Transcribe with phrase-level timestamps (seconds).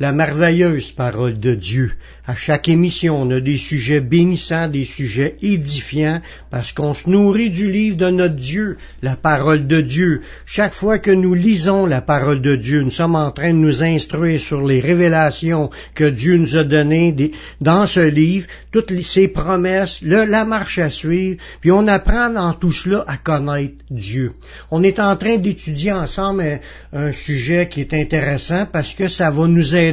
[0.00, 1.92] la merveilleuse parole de Dieu.
[2.26, 7.50] À chaque émission, on a des sujets bénissants, des sujets édifiants, parce qu'on se nourrit
[7.50, 10.22] du livre de notre Dieu, la parole de Dieu.
[10.46, 13.82] Chaque fois que nous lisons la parole de Dieu, nous sommes en train de nous
[13.82, 20.00] instruire sur les révélations que Dieu nous a données dans ce livre, toutes ses promesses,
[20.02, 24.32] la marche à suivre, puis on apprend dans tout cela à connaître Dieu.
[24.70, 29.30] On est en train d'étudier ensemble un, un sujet qui est intéressant parce que ça
[29.30, 29.89] va nous aider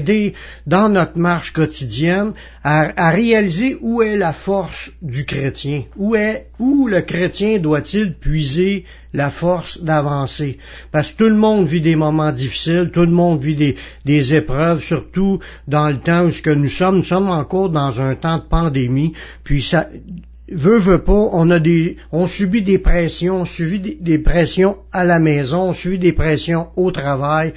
[0.65, 2.33] dans notre marche quotidienne
[2.63, 8.83] à, réaliser où est la force du chrétien, où est où le chrétien doit-il puiser
[9.13, 10.57] la force d'avancer?
[10.91, 13.75] Parce que tout le monde vit des moments difficiles, tout le monde vit des,
[14.05, 18.01] des épreuves, surtout dans le temps où ce que nous sommes, nous sommes encore dans
[18.01, 19.87] un temps de pandémie, puis ça,
[20.49, 25.03] veut, veut pas, on a des, on subit des pressions, on subit des, pressions à
[25.03, 27.53] la maison, on subit des pressions au travail.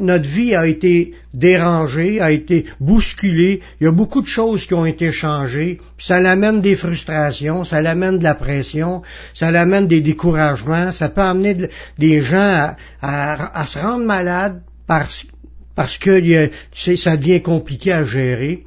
[0.00, 3.60] notre vie a été dérangée, a été bousculée.
[3.80, 5.80] Il y a beaucoup de choses qui ont été changées.
[5.98, 11.22] Ça l'amène des frustrations, ça l'amène de la pression, ça l'amène des découragements, ça peut
[11.22, 15.26] amener des gens à, se rendre malades parce,
[15.74, 16.50] parce que
[16.96, 18.64] ça devient compliqué à gérer.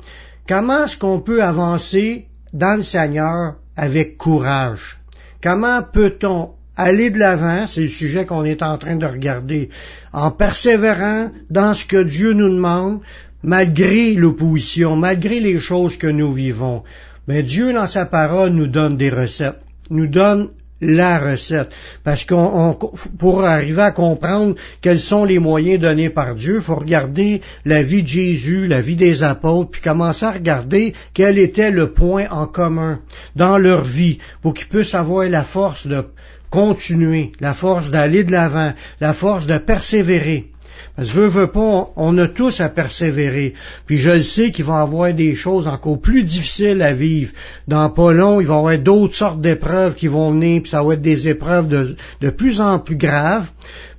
[0.48, 5.00] Comment est-ce qu'on peut avancer dans le Seigneur avec courage.
[5.42, 9.70] Comment peut-on aller de l'avant, c'est le sujet qu'on est en train de regarder,
[10.14, 13.02] en persévérant dans ce que Dieu nous demande,
[13.44, 16.84] malgré l'opposition, malgré les choses que nous vivons.
[17.28, 19.60] Mais Dieu, dans sa parole, nous donne des recettes,
[19.90, 20.50] nous donne
[20.82, 21.70] la recette.
[22.04, 22.78] Parce qu'on,
[23.18, 27.84] pour arriver à comprendre quels sont les moyens donnés par Dieu, il faut regarder la
[27.84, 32.28] vie de Jésus, la vie des apôtres, puis commencer à regarder quel était le point
[32.30, 33.00] en commun
[33.36, 36.06] dans leur vie, pour qu'ils puissent avoir la force de
[36.50, 40.52] continuer, la force d'aller de l'avant, la force de persévérer.
[40.98, 43.54] Parce que veux, pas, on a tous à persévérer.
[43.86, 47.34] Puis je le sais qu'il va y avoir des choses encore plus difficiles à vivre.
[47.68, 50.82] Dans pas long, il va y avoir d'autres sortes d'épreuves qui vont venir, puis ça
[50.82, 53.46] va être des épreuves de plus en plus graves.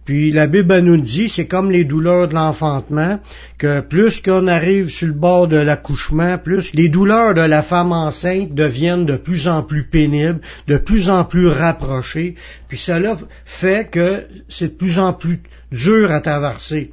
[0.08, 3.20] Puis la Bible nous dit, c'est comme les douleurs de l'enfantement,
[3.58, 7.92] que plus qu'on arrive sur le bord de l'accouchement, plus les douleurs de la femme
[7.92, 12.36] enceinte deviennent de plus en plus pénibles, de plus en plus rapprochées.
[12.68, 15.42] Puis cela fait que c'est de plus en plus
[15.72, 16.92] dur à traverser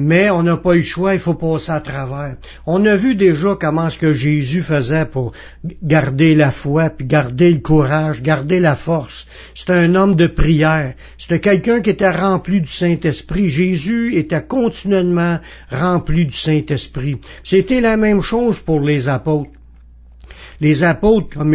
[0.00, 2.36] mais on n'a pas eu le choix, il faut passer à travers.
[2.66, 5.32] On a vu déjà comment ce que Jésus faisait pour
[5.82, 9.26] garder la foi, puis garder le courage, garder la force.
[9.54, 10.94] C'était un homme de prière.
[11.18, 13.48] C'était quelqu'un qui était rempli du Saint-Esprit.
[13.50, 15.38] Jésus était continuellement
[15.70, 17.18] rempli du Saint-Esprit.
[17.44, 19.50] C'était la même chose pour les apôtres.
[20.60, 21.54] Les apôtres, comme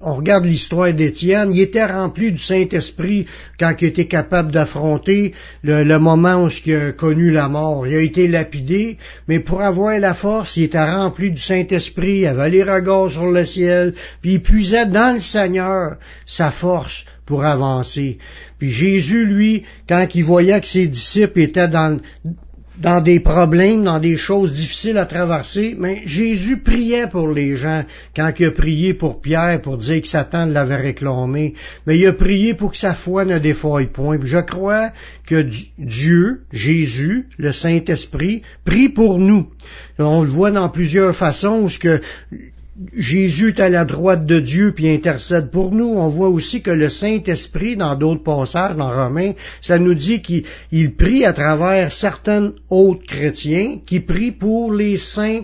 [0.00, 3.26] on regarde l'histoire d'Étienne, il était rempli du Saint-Esprit
[3.58, 5.32] quand il était capable d'affronter
[5.64, 7.86] le, moment où il a connu la mort.
[7.86, 12.26] Il a été lapidé, mais pour avoir la force, il était rempli du Saint-Esprit, il
[12.26, 17.44] avait les regards sur le ciel, puis il puisait dans le Seigneur sa force pour
[17.44, 18.18] avancer.
[18.58, 21.98] Puis Jésus, lui, quand il voyait que ses disciples étaient dans,
[22.78, 27.84] dans des problèmes, dans des choses difficiles à traverser, mais Jésus priait pour les gens
[28.16, 31.54] quand il a prié pour Pierre pour dire que Satan l'avait réclamé,
[31.86, 34.18] mais il a prié pour que sa foi ne défaille point.
[34.22, 34.90] je crois
[35.26, 35.46] que
[35.78, 39.48] Dieu, Jésus, le Saint-Esprit, prie pour nous.
[39.98, 42.00] On le voit dans plusieurs façons, ce que
[42.96, 45.88] Jésus est à la droite de Dieu puis intercède pour nous.
[45.88, 50.94] On voit aussi que le Saint-Esprit, dans d'autres passages, dans Romains, ça nous dit qu'il
[50.96, 55.42] prie à travers certains autres chrétiens qui prient pour les saints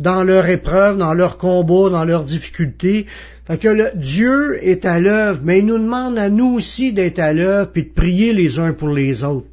[0.00, 3.06] dans leur épreuve, dans leur combat, dans leurs difficultés.
[3.46, 7.34] Fait que Dieu est à l'œuvre, mais il nous demande à nous aussi d'être à
[7.34, 9.51] l'œuvre puis de prier les uns pour les autres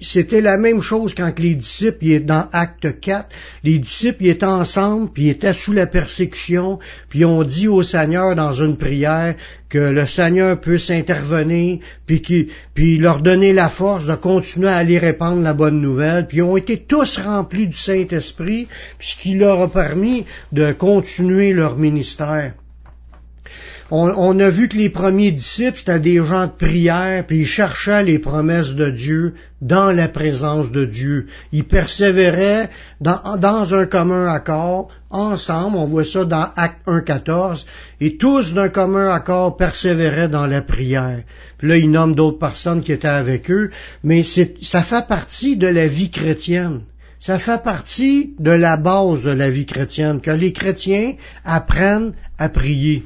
[0.00, 3.28] c'était la même chose quand les disciples, étaient dans Acte 4,
[3.64, 6.78] les disciples étaient ensemble, puis étaient sous la persécution,
[7.08, 9.34] puis ont dit au Seigneur dans une prière
[9.68, 14.98] que le Seigneur puisse intervenir, puis, puis leur donner la force de continuer à aller
[14.98, 18.68] répandre la bonne nouvelle, puis ils ont été tous remplis du Saint-Esprit,
[19.00, 22.54] ce qui leur a permis de continuer leur ministère.
[23.94, 28.02] On, a vu que les premiers disciples, c'était des gens de prière, puis ils cherchaient
[28.02, 31.26] les promesses de Dieu dans la présence de Dieu.
[31.52, 32.70] Ils persévéraient
[33.02, 37.66] dans, dans un commun accord, ensemble, on voit ça dans Acte 1.14,
[38.00, 41.20] et tous d'un commun accord persévéraient dans la prière.
[41.58, 43.70] Puis là, ils nomment d'autres personnes qui étaient avec eux,
[44.02, 46.80] mais ça fait partie de la vie chrétienne.
[47.20, 51.12] Ça fait partie de la base de la vie chrétienne, que les chrétiens
[51.44, 53.04] apprennent à prier.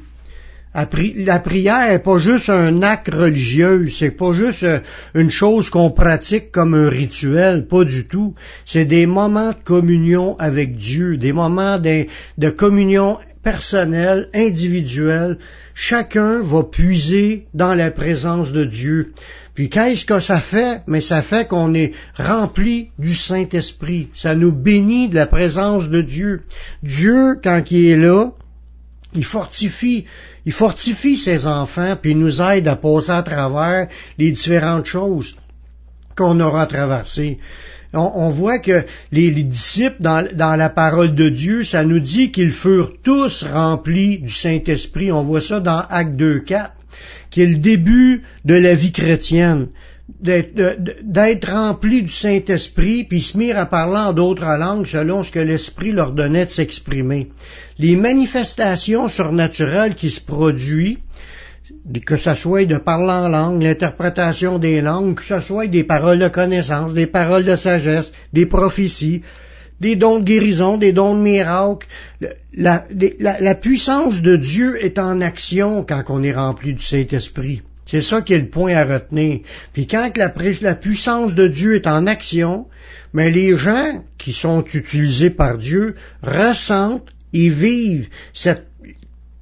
[0.77, 4.79] La prière n'est pas juste un acte religieux, c'est pas juste euh,
[5.15, 8.35] une chose qu'on pratique comme un rituel, pas du tout.
[8.63, 12.05] C'est des moments de communion avec Dieu, des moments de,
[12.37, 15.39] de communion personnelle, individuelle.
[15.73, 19.13] Chacun va puiser dans la présence de Dieu.
[19.55, 20.83] Puis qu'est-ce que ça fait?
[20.85, 24.09] Mais ça fait qu'on est rempli du Saint-Esprit.
[24.13, 26.43] Ça nous bénit de la présence de Dieu.
[26.83, 28.33] Dieu, quand il est là,
[29.15, 30.05] il fortifie,
[30.47, 35.35] il fortifie ses enfants, puis il nous aide à passer à travers les différentes choses
[36.15, 37.35] qu'on aura traversées.
[37.91, 42.51] On, voit que les, disciples, dans, dans, la parole de Dieu, ça nous dit qu'ils
[42.51, 45.11] furent tous remplis du Saint-Esprit.
[45.11, 46.69] On voit ça dans Acte 2.4,
[47.29, 49.67] qui est le début de la vie chrétienne
[50.19, 55.39] d'être remplis du Saint-Esprit, puis se mirent à parler en d'autres langues selon ce que
[55.39, 57.27] l'Esprit leur donnait de s'exprimer.
[57.77, 60.97] Les manifestations surnaturelles qui se produisent,
[62.05, 66.19] que ce soit de parler en langue, l'interprétation des langues, que ce soit des paroles
[66.19, 69.23] de connaissance, des paroles de sagesse, des prophéties,
[69.81, 71.85] des dons de guérison, des dons de miracle.
[72.53, 77.61] La, la puissance de Dieu est en action quand on est rempli du Saint-Esprit.
[77.87, 79.39] C'est ça qui est le point à retenir.
[79.73, 82.67] Puis quand la, la puissance de Dieu est en action,
[83.13, 88.67] mais les gens qui sont utilisés par Dieu ressentent et vivent cette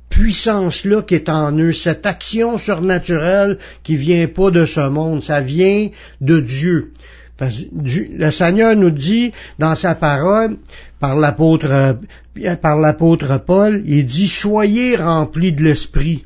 [0.09, 5.41] puissance-là qui est en eux, cette action surnaturelle qui vient pas de ce monde, ça
[5.41, 5.89] vient
[6.21, 6.93] de Dieu.
[7.39, 10.57] Le Seigneur nous dit dans sa parole,
[10.99, 11.97] par l'apôtre,
[12.61, 16.24] par l'apôtre Paul, il dit, soyez remplis de l'Esprit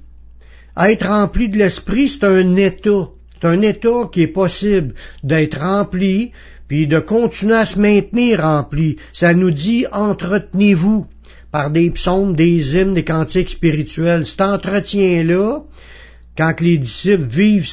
[0.87, 3.09] être rempli de l'esprit, c'est un état.
[3.41, 4.93] C'est un état qui est possible
[5.23, 6.31] d'être rempli,
[6.67, 8.97] puis de continuer à se maintenir rempli.
[9.13, 11.07] Ça nous dit entretenez-vous
[11.51, 14.25] par des psaumes, des hymnes, des cantiques spirituels.
[14.25, 15.61] Cet entretien-là,
[16.37, 17.67] quand les disciples vivent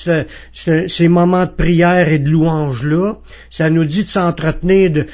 [0.53, 3.19] ces moments de prière et de louange-là,
[3.51, 5.05] ça nous dit de s'entretenir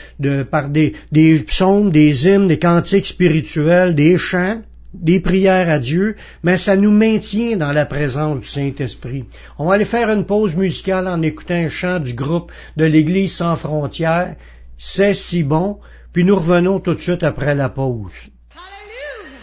[0.51, 4.63] par des, des psaumes, des hymnes, des cantiques spirituels, des chants,
[4.95, 9.25] des prières à Dieu, mais ça nous maintient dans la présence du Saint-Esprit.
[9.59, 13.35] On va aller faire une pause musicale en écoutant un chant du groupe de l'Église
[13.37, 14.37] sans frontières.
[14.79, 15.79] C'est si bon,
[16.13, 18.13] puis nous revenons tout de suite après la pause.
[18.55, 19.39] Hallelujah!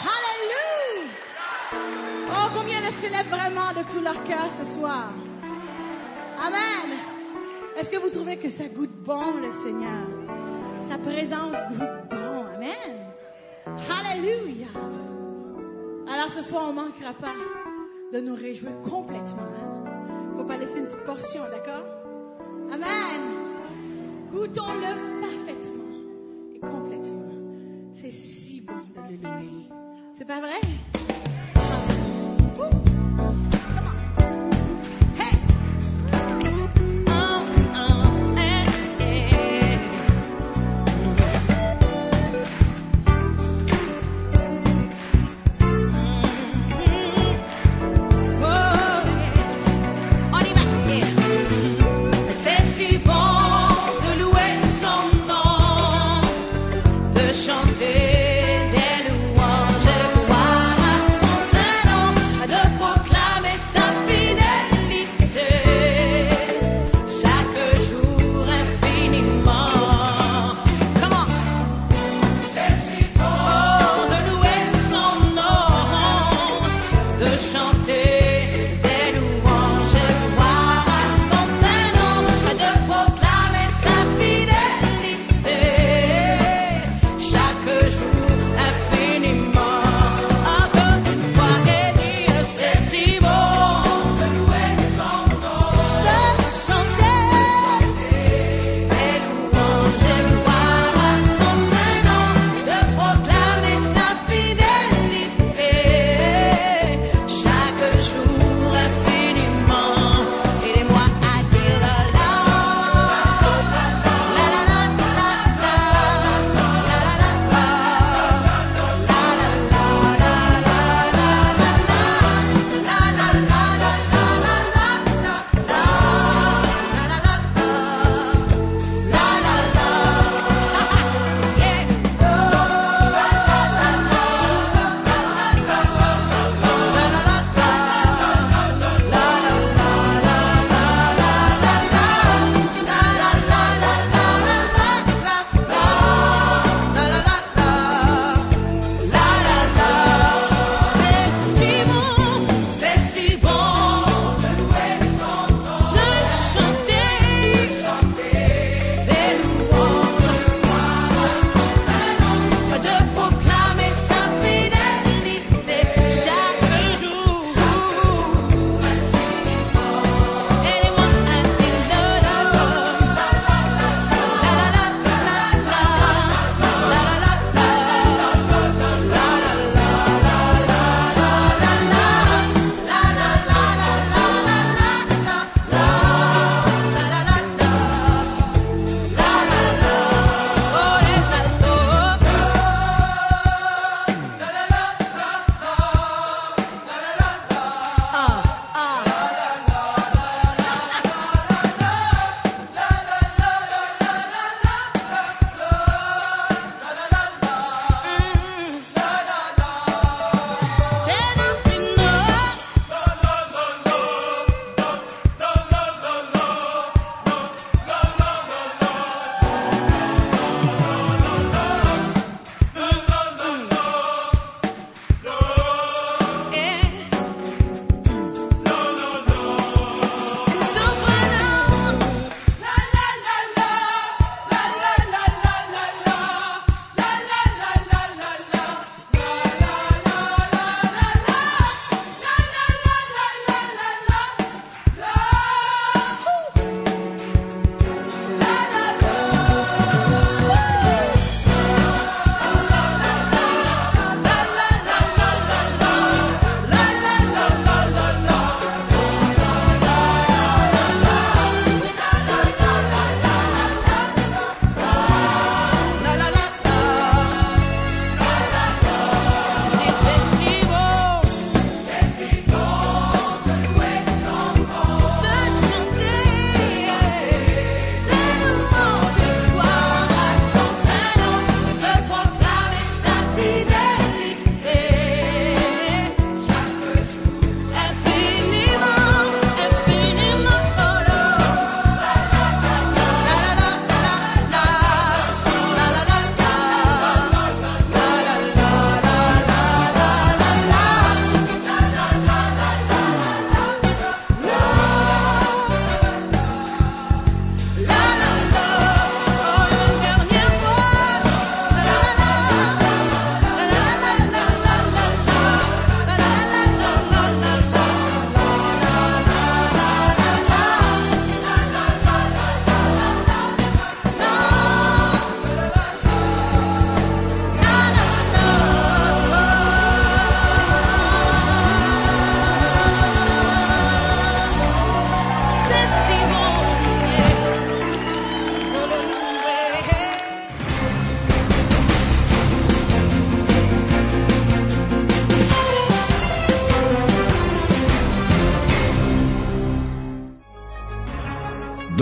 [0.00, 1.10] Hallelujah!
[2.30, 5.12] Oh, combien le célèbrent vraiment de tout leur cœur ce soir?
[6.40, 6.96] Amen.
[7.78, 10.06] Est-ce que vous trouvez que ça goûte bon, le Seigneur?
[10.88, 12.44] Sa présence goûte bon.
[12.56, 13.07] Amen.
[14.10, 14.68] Alléluia.
[16.08, 17.34] Alors ce soir, on ne manquera pas
[18.12, 19.48] de nous réjouir complètement.
[19.84, 21.84] Il ne faut pas laisser une petite portion, d'accord?
[22.72, 23.20] Amen.
[24.30, 27.92] Goûtons-le parfaitement et complètement.
[27.92, 29.68] C'est si bon de le louer.
[30.16, 30.60] C'est pas vrai?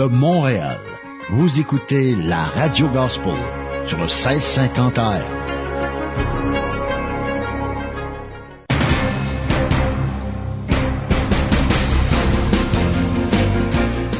[0.09, 0.79] Montréal.
[1.29, 3.37] Vous écoutez la Radio Gospel
[3.85, 5.21] sur le 1650 AM.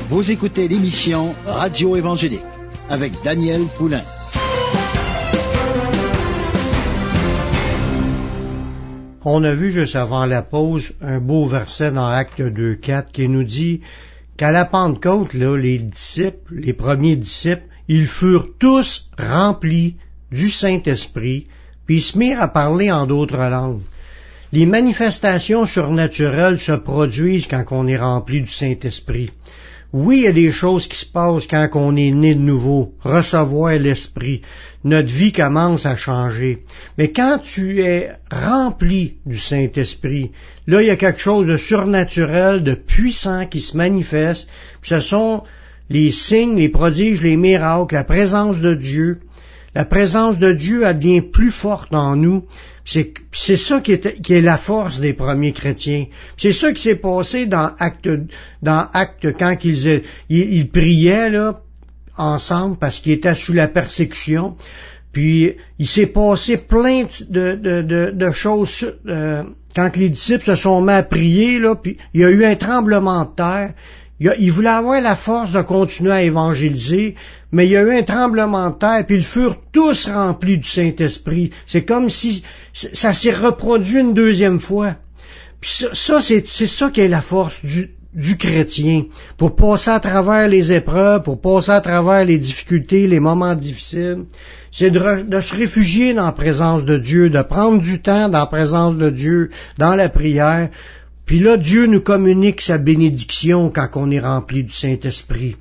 [0.10, 2.42] Vous écoutez l'émission Radio Évangélique
[2.90, 4.04] avec Daniel Poulain.
[9.24, 13.44] On a vu juste avant la pause un beau verset dans Acte 2.4 qui nous
[13.44, 13.82] dit
[14.38, 19.96] qu'à la Pentecôte, là, les disciples, les premiers disciples, ils furent tous remplis
[20.32, 21.48] du Saint-Esprit,
[21.86, 23.82] puis ils se mirent à parler en d'autres langues.
[24.54, 29.32] Les manifestations surnaturelles se produisent quand on est rempli du Saint-Esprit.
[29.94, 32.94] Oui, il y a des choses qui se passent quand on est né de nouveau,
[33.02, 34.42] recevoir l'Esprit.
[34.84, 36.64] Notre vie commence à changer.
[36.98, 40.32] Mais quand tu es rempli du Saint-Esprit,
[40.68, 44.50] là, il y a quelque chose de surnaturel, de puissant qui se manifeste.
[44.82, 45.44] ce sont
[45.90, 49.20] les signes, les prodiges, les miracles, la présence de Dieu.
[49.74, 52.44] La présence de Dieu devient plus forte en nous.
[52.90, 56.06] C'est ça qui est, qui est, la force des premiers chrétiens.
[56.38, 58.10] C'est ça qui s'est passé dans Acte,
[58.62, 61.60] dans Acte quand ils, ils, priaient là,
[62.16, 64.56] ensemble parce qu'ils étaient sous la persécution.
[65.12, 69.44] Puis il s'est passé plein de, de, de, choses euh,
[69.76, 72.56] quand les disciples se sont mis à prier, là, puis il y a eu un
[72.56, 73.74] tremblement de terre.
[74.20, 77.16] Ils voulaient avoir la force de continuer à évangéliser,
[77.52, 80.68] mais il y a eu un tremblement de terre, puis ils furent tous remplis du
[80.68, 81.52] Saint-Esprit.
[81.66, 82.44] C'est comme si
[82.74, 84.96] ça s'est reproduit une deuxième fois.
[85.62, 89.06] Puis ça, c'est, ça qui est la force du, chrétien,
[89.38, 94.26] pour passer à travers les épreuves, pour passer à travers les difficultés, les moments difficiles,
[94.72, 98.46] c'est de, se réfugier dans la présence de Dieu, de prendre du temps dans la
[98.48, 100.70] présence de Dieu, dans la prière.
[101.28, 105.56] Puis là, Dieu nous communique sa bénédiction quand on est rempli du Saint-Esprit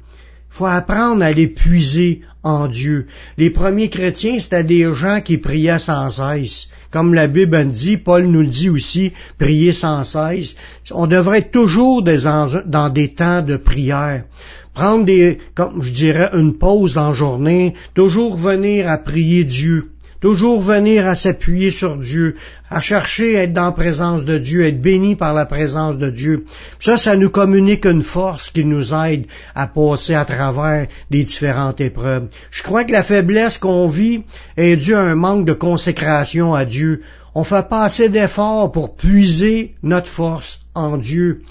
[0.56, 3.08] faut apprendre à l'épuiser en Dieu.
[3.36, 6.68] Les premiers chrétiens, c'était des gens qui priaient sans cesse.
[6.90, 10.56] Comme la Bible dit, Paul nous le dit aussi, prier sans cesse.
[10.92, 14.24] On devrait être toujours dans des temps de prière.
[14.72, 19.90] Prendre des, comme je dirais, une pause la journée, toujours venir à prier Dieu.
[20.20, 22.36] Toujours venir à s'appuyer sur Dieu,
[22.70, 26.10] à chercher à être dans la présence de Dieu, être béni par la présence de
[26.10, 26.44] Dieu.
[26.80, 31.80] Ça, ça nous communique une force qui nous aide à passer à travers les différentes
[31.80, 32.28] épreuves.
[32.50, 34.22] Je crois que la faiblesse qu'on vit
[34.56, 37.02] est due à un manque de consécration à Dieu.
[37.34, 41.42] On fait pas assez d'efforts pour puiser notre force en Dieu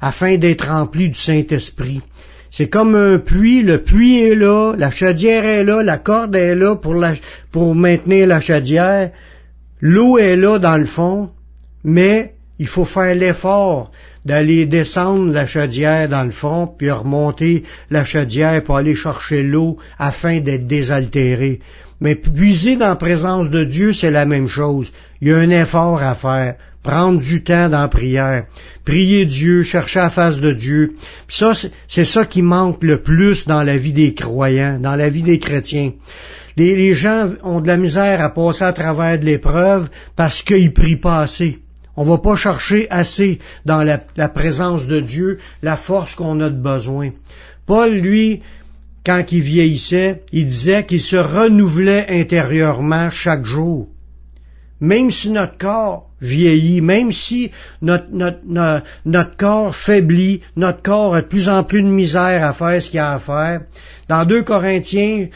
[0.00, 2.02] afin d'être rempli du Saint-Esprit.
[2.52, 6.54] C'est comme un puits, le puits est là, la chaudière est là, la corde est
[6.54, 6.94] là pour,
[7.50, 9.10] pour maintenir la chaudière,
[9.80, 11.30] l'eau est là dans le fond,
[11.82, 13.90] mais il faut faire l'effort
[14.26, 19.78] d'aller descendre la chaudière dans le fond, puis remonter la chaudière pour aller chercher l'eau
[19.98, 21.60] afin d'être désaltéré.
[22.02, 24.92] Mais puiser dans la présence de Dieu, c'est la même chose.
[25.22, 28.46] Il y a un effort à faire prendre du temps dans la prière,
[28.84, 30.96] prier Dieu, chercher la face de Dieu.
[31.28, 31.52] ça,
[31.86, 35.38] c'est ça qui manque le plus dans la vie des croyants, dans la vie des
[35.38, 35.92] chrétiens.
[36.56, 41.00] Les, gens ont de la misère à passer à travers de l'épreuve parce qu'ils prient
[41.00, 41.60] pas assez.
[41.96, 46.50] On va pas chercher assez dans la, la présence de Dieu la force qu'on a
[46.50, 47.10] de besoin.
[47.66, 48.42] Paul, lui,
[49.04, 53.88] quand il vieillissait, il disait qu'il se renouvelait intérieurement chaque jour.
[54.80, 57.50] Même si notre corps vieillit, même si
[57.82, 62.54] notre, notre, notre, corps faiblit, notre corps a de plus en plus de misère à
[62.54, 63.62] faire ce qu'il a à faire.
[64.08, 65.26] Dans 2 Corinthiens,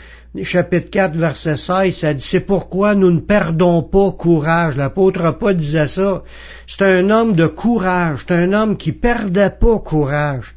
[0.43, 4.77] chapitre 4, verset 16, ça dit, c'est pourquoi nous ne perdons pas courage.
[4.77, 6.23] L'apôtre Paul disait ça.
[6.67, 10.55] C'est un homme de courage, c'est un homme qui perdait pas courage.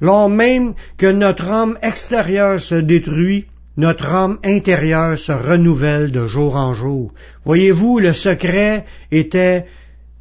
[0.00, 6.56] Lors même que notre homme extérieur se détruit, notre homme intérieur se renouvelle de jour
[6.56, 7.12] en jour.
[7.44, 9.66] Voyez-vous, le secret était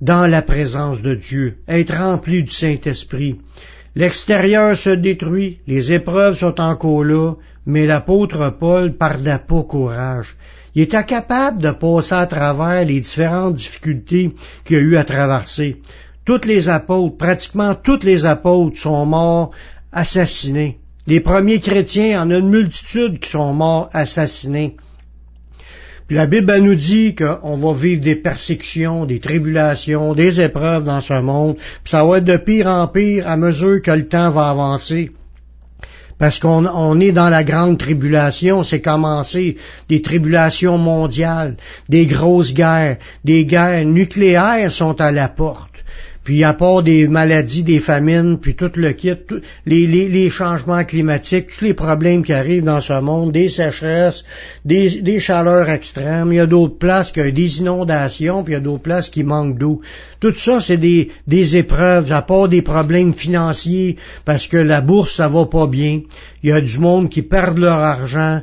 [0.02, 3.38] dans la présence de Dieu, être rempli du Saint-Esprit.
[3.96, 7.34] L'extérieur se détruit, les épreuves sont encore là,
[7.65, 10.36] mais l'apôtre Paul perdait pas courage.
[10.76, 15.82] Il était capable de passer à travers les différentes difficultés qu'il a eu à traverser.
[16.26, 19.52] Toutes les apôtres, pratiquement tous les apôtres sont morts
[19.94, 20.80] assassinés.
[21.08, 24.76] Les premiers chrétiens, en a une multitude qui sont morts assassinés.
[26.08, 31.02] Puis la Bible nous dit qu'on va vivre des persécutions, des tribulations, des épreuves dans
[31.02, 34.30] ce monde, puis ça va être de pire en pire à mesure que le temps
[34.30, 35.12] va avancer.
[36.18, 39.58] Parce qu'on est dans la grande tribulation, c'est commencé
[39.89, 41.58] des tribulations mondiales,
[41.89, 45.74] des grosses guerres, des guerres nucléaires sont à la porte.
[46.25, 49.13] Puis à part des maladies, des famines, puis tout le kit,
[49.67, 54.25] les, les, les, changements climatiques, tous les problèmes qui arrivent dans ce monde, des sécheresses,
[54.65, 58.55] des, des chaleurs extrêmes, il y a d'autres places qui ont des inondations, puis il
[58.55, 59.81] y a d'autres places qui manquent d'eau.
[60.25, 65.17] Tout ça, c'est des, des épreuves, à part des problèmes financiers, parce que la bourse,
[65.17, 66.01] ça va pas bien.
[66.41, 68.41] Il y a du monde qui perd leur argent,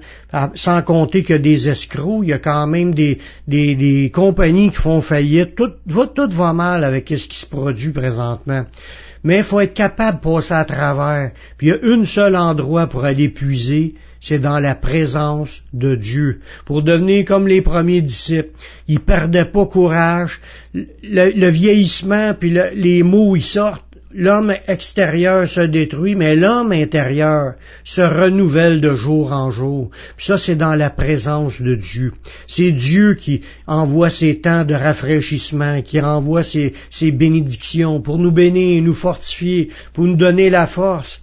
[0.54, 3.18] sans compter qu'il y a des escrocs, il y a quand même des,
[3.48, 5.56] des, des compagnies qui font faillite.
[5.56, 8.64] Tout, va, tout va mal avec ce qui se produit présentement.
[9.24, 11.32] Mais il faut être capable de passer à travers.
[11.56, 15.96] Puis il y a un seul endroit pour aller puiser, c'est dans la présence de
[15.96, 16.40] Dieu.
[16.64, 18.50] Pour devenir comme les premiers disciples.
[18.86, 20.40] Ils perdaient pas courage.
[20.72, 27.54] Le, vieillissement, puis les mots, ils sortent l'homme extérieur se détruit, mais l'homme intérieur
[27.84, 29.90] se renouvelle de jour en jour.
[30.18, 32.12] ça, c'est dans la présence de Dieu.
[32.46, 38.32] C'est Dieu qui envoie ses temps de rafraîchissement, qui envoie ses, ses bénédictions pour nous
[38.32, 41.20] bénir, nous fortifier, pour nous donner la force.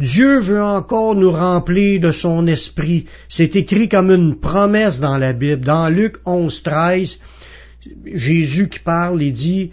[0.00, 3.04] Dieu veut encore nous remplir de son esprit.
[3.28, 5.60] C'est écrit comme une promesse dans la Bible.
[5.60, 7.18] Dans Luc 11, 13,
[8.06, 9.72] Jésus qui parle, il dit,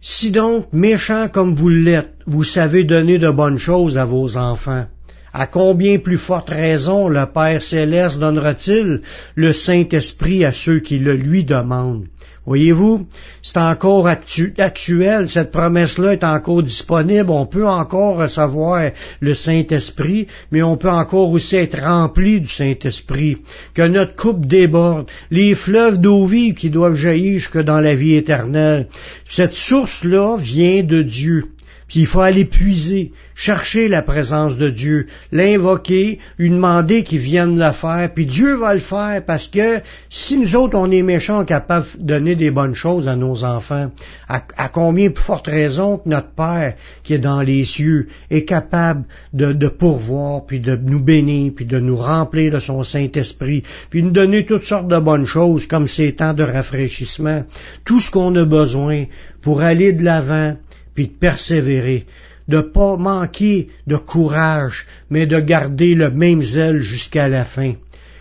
[0.00, 4.86] si donc, méchant comme vous l'êtes, vous savez donner de bonnes choses à vos enfants,
[5.32, 9.02] à combien plus forte raison le Père céleste donnera-t-il
[9.34, 12.06] le Saint-Esprit à ceux qui le lui demandent?
[12.46, 13.06] Voyez-vous,
[13.42, 20.62] c'est encore actuel, cette promesse-là est encore disponible, on peut encore recevoir le Saint-Esprit, mais
[20.62, 23.38] on peut encore aussi être rempli du Saint-Esprit,
[23.74, 28.14] que notre coupe déborde, les fleuves d'eau vive qui doivent jaillir jusque dans la vie
[28.14, 28.86] éternelle.
[29.24, 31.55] Cette source-là vient de Dieu.
[31.88, 37.56] Puis il faut aller puiser, chercher la présence de Dieu, l'invoquer, lui demander qu'il vienne
[37.58, 41.44] le faire, puis Dieu va le faire parce que si nous autres on est méchants,
[41.44, 43.92] capables de donner des bonnes choses à nos enfants,
[44.28, 49.04] à, combien plus forte raison que notre Père qui est dans les cieux est capable
[49.32, 54.02] de, de pourvoir, puis de nous bénir, puis de nous remplir de son Saint-Esprit, puis
[54.02, 57.44] nous donner toutes sortes de bonnes choses comme ces temps de rafraîchissement,
[57.84, 59.04] tout ce qu'on a besoin
[59.40, 60.56] pour aller de l'avant,
[60.96, 62.06] puis de persévérer,
[62.48, 67.74] de pas manquer de courage, mais de garder le même zèle jusqu'à la fin.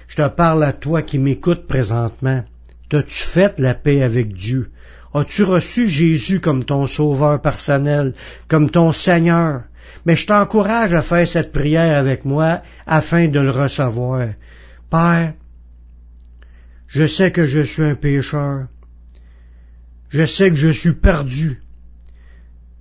[0.08, 2.44] Je te parle à toi qui m'écoutes présentement.
[2.90, 4.70] T'as-tu fait la paix avec Dieu?
[5.14, 8.14] As-tu reçu Jésus comme ton sauveur personnel,
[8.48, 9.64] comme ton Seigneur?
[10.06, 14.28] Mais je t'encourage à faire cette prière avec moi afin de le recevoir.
[14.92, 15.34] Père,
[16.88, 18.68] je sais que je suis un pécheur.
[20.10, 21.62] Je sais que je suis perdu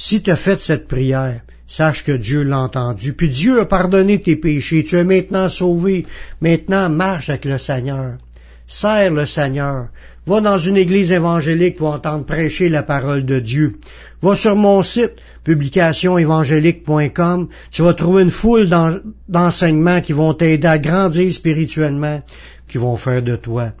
[0.00, 4.20] Si tu as fait cette prière, sache que Dieu l'a entendu, puis Dieu a pardonné
[4.20, 6.06] tes péchés, tu es maintenant sauvé,
[6.40, 8.12] maintenant marche avec le Seigneur.
[8.68, 9.88] Sers le Seigneur.
[10.24, 13.80] Va dans une église évangélique pour entendre prêcher la parole de Dieu.
[14.22, 18.68] Va sur mon site, publicationévangélique.com, tu vas trouver une foule
[19.28, 22.22] d'enseignements qui vont t'aider à grandir spirituellement,
[22.68, 23.72] qui vont faire de toi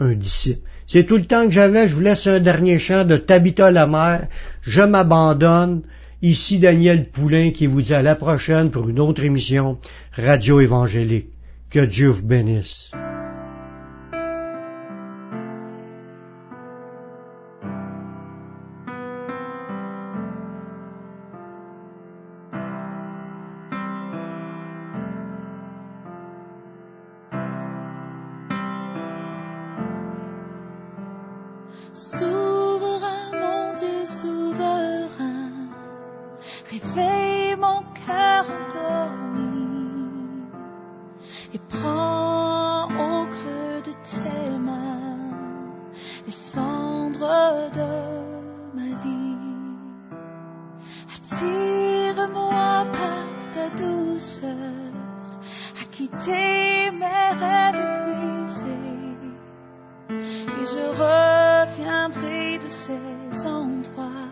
[0.00, 0.66] un disciple.
[0.86, 1.88] C'est tout le temps que j'avais.
[1.88, 4.28] Je vous laisse un dernier chant de Tabitha la mer.
[4.62, 5.82] Je m'abandonne.
[6.22, 9.78] Ici Daniel Poulain qui vous dit à la prochaine pour une autre émission
[10.16, 11.28] Radio Évangélique.
[11.70, 12.92] Que Dieu vous bénisse.
[55.80, 59.16] à quitter mes rêves brisés.
[60.10, 64.30] Et je reviendrai de ces endroits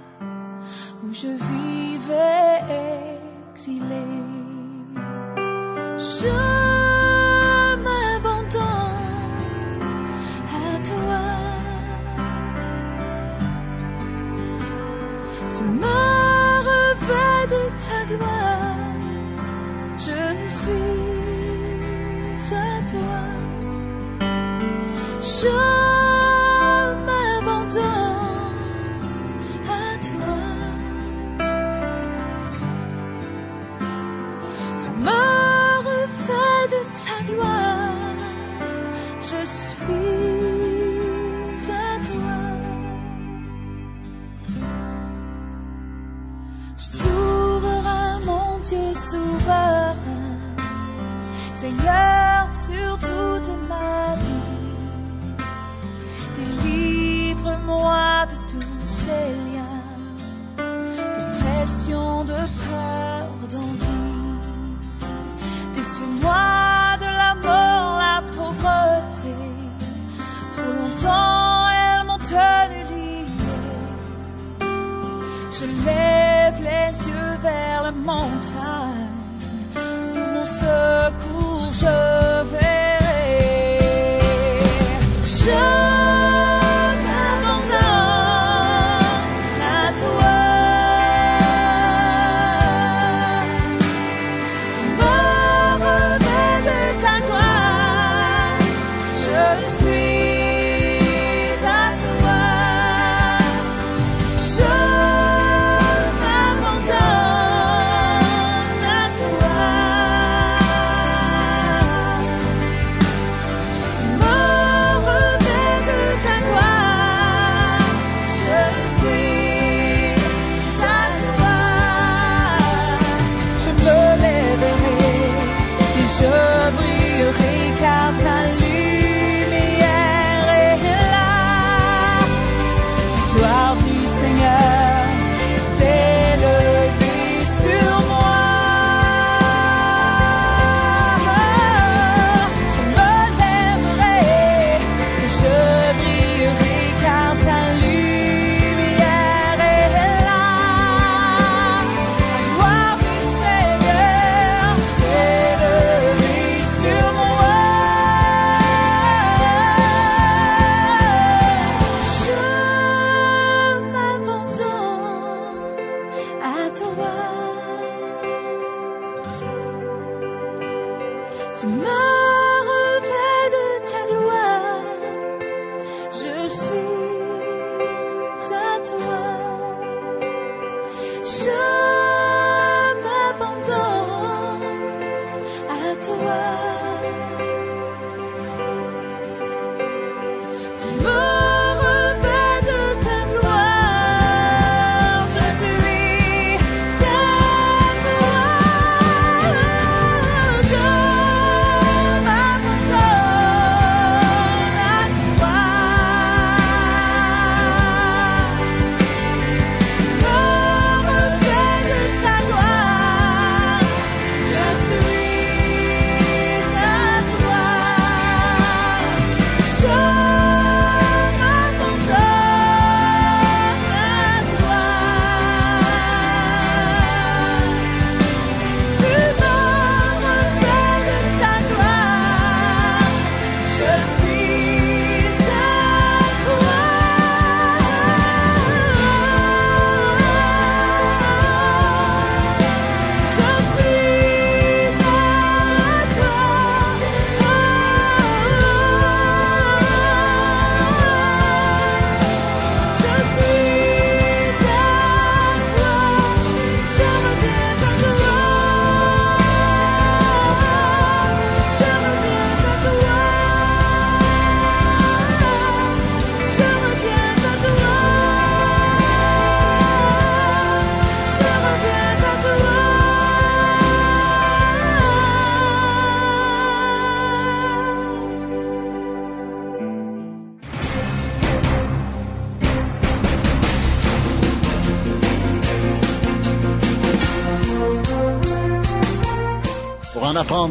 [1.03, 2.61] où je vivais
[3.53, 4.04] exilé.
[46.77, 49.97] souverain, mon Dieu souverain,
[51.55, 53.14] Seigneur sur toi.